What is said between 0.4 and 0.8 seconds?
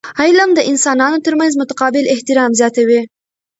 د